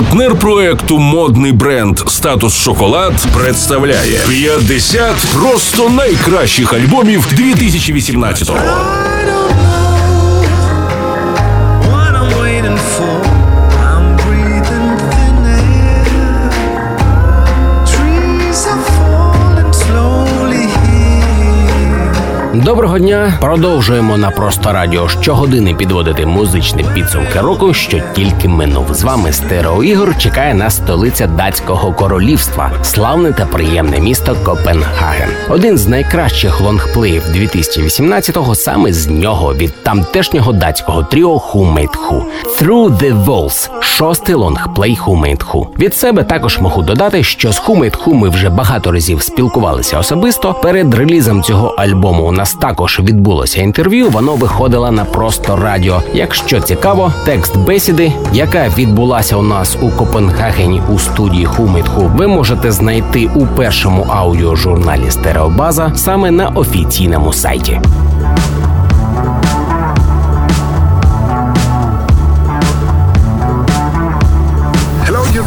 Партнер 0.00 0.34
проекту 0.34 0.98
модний 0.98 1.52
бренд 1.52 1.98
Статус 2.06 2.56
Шоколад 2.56 3.12
представляє 3.34 4.20
50 4.28 5.14
просто 5.34 5.88
найкращих 5.88 6.72
альбомів 6.72 7.26
2018-го. 7.32 9.19
Доброго 22.54 22.98
дня! 22.98 23.32
Продовжуємо 23.40 24.16
на 24.16 24.30
просто 24.30 24.72
радіо 24.72 25.08
щогодини 25.08 25.74
підводити 25.74 26.26
музичні 26.26 26.84
підсумки 26.94 27.40
року, 27.40 27.74
що 27.74 28.00
тільки 28.14 28.48
минув. 28.48 28.86
З 28.90 29.02
вами 29.02 29.32
Стерео 29.32 29.84
Ігор 29.84 30.18
чекає 30.18 30.54
на 30.54 30.70
столиця 30.70 31.26
датського 31.26 31.92
королівства, 31.92 32.70
славне 32.82 33.32
та 33.32 33.46
приємне 33.46 34.00
місто 34.00 34.36
Копенгаген. 34.44 35.28
Один 35.48 35.78
з 35.78 35.86
найкращих 35.86 36.60
лонгплеїв 36.60 37.22
2018-го 37.22 38.54
саме 38.54 38.92
з 38.92 39.06
нього 39.06 39.54
від 39.54 39.82
тамтешнього 39.82 40.52
датського 40.52 41.02
тріо 41.02 41.34
Who. 41.36 41.84
Through 42.60 42.98
the 42.98 43.24
Walls– 43.24 43.70
шостий 43.80 44.34
лонгплей 44.34 44.98
Who. 45.06 45.66
Від 45.78 45.96
себе 45.96 46.24
також 46.24 46.58
можу 46.58 46.82
додати, 46.82 47.22
що 47.22 47.52
з 47.52 47.60
Who 47.60 48.14
ми 48.14 48.28
вже 48.28 48.50
багато 48.50 48.92
разів 48.92 49.22
спілкувалися 49.22 49.98
особисто. 49.98 50.54
Перед 50.54 50.94
релізом 50.94 51.42
цього 51.42 51.74
альбому 51.78 52.32
нас 52.40 52.54
також 52.54 53.00
відбулося 53.00 53.60
інтерв'ю. 53.60 54.10
Воно 54.10 54.34
виходило 54.34 54.90
на 54.90 55.04
просто 55.04 55.56
радіо. 55.56 56.02
Якщо 56.14 56.60
цікаво, 56.60 57.12
текст 57.24 57.56
бесіди, 57.56 58.12
яка 58.32 58.68
відбулася 58.78 59.36
у 59.36 59.42
нас 59.42 59.76
у 59.82 59.90
Копенгагені 59.90 60.82
у 60.94 60.98
студії 60.98 61.44
Хумитху, 61.44 62.10
ви 62.16 62.26
можете 62.26 62.72
знайти 62.72 63.30
у 63.34 63.46
першому 63.46 64.06
аудіожурналі 64.08 65.10
Стереобаза 65.10 65.92
саме 65.94 66.30
на 66.30 66.48
офіційному 66.48 67.32
сайті. 67.32 67.80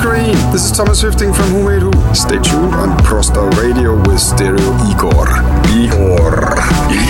Ukraine. 0.04 0.36
This 0.52 0.66
is 0.66 0.74
Thomas 0.74 1.00
Swifting 1.00 1.34
from 1.34 1.46
Who 1.46 1.64
Made 1.64 1.82
Who. 1.82 2.14
Stay 2.14 2.38
tuned 2.40 2.76
on 2.76 2.90
Prosta 3.06 3.50
Radio 3.58 3.96
with 4.10 4.20
Stereo. 4.20 4.76
Igor. 4.92 5.30
Igor. 5.72 7.03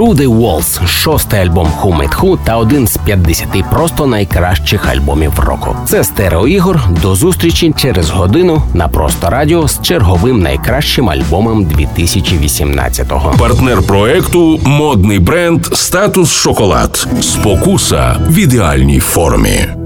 Through 0.00 0.14
the 0.14 0.40
Walls– 0.40 0.86
шостий 0.86 1.40
альбом 1.40 1.68
Who 1.82 2.08
Who 2.08 2.38
та 2.44 2.56
один 2.56 2.86
з 2.86 2.96
50 2.96 3.48
просто 3.70 4.06
найкращих 4.06 4.88
альбомів 4.88 5.38
року. 5.38 5.76
Це 5.86 6.04
стерео 6.04 6.48
ігор. 6.48 6.80
До 7.02 7.14
зустрічі 7.14 7.74
через 7.76 8.10
годину 8.10 8.62
на 8.74 8.88
просто 8.88 9.30
радіо 9.30 9.68
з 9.68 9.82
черговим 9.82 10.42
найкращим 10.42 11.10
альбомом 11.10 11.64
2018-го. 11.64 13.34
Партнер 13.38 13.82
проекту 13.82 14.60
модний 14.64 15.18
бренд 15.18 15.64
Статус 15.64 16.32
Шоколад. 16.32 17.08
Спокуса 17.20 18.16
в 18.28 18.38
ідеальній 18.38 19.00
формі. 19.00 19.79